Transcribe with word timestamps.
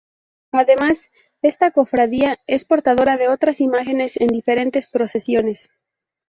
Además, 0.51 1.11
esta 1.43 1.69
cofradía 1.69 2.39
es 2.47 2.65
portadora 2.65 3.17
de 3.17 3.27
otras 3.27 3.61
imágenes 3.61 4.17
en 4.17 4.29
diferentes 4.29 4.87
procesiones. 4.87 5.69